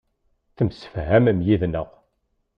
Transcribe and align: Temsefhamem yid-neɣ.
Temsefhamem 0.55 1.39
yid-neɣ. 1.45 1.89